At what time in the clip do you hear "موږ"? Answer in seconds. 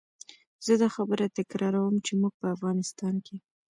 2.21-2.33